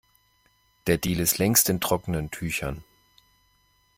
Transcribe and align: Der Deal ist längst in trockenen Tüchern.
Der 0.87 0.97
Deal 0.97 1.19
ist 1.19 1.37
längst 1.37 1.69
in 1.69 1.79
trockenen 1.79 2.31
Tüchern. 2.31 2.83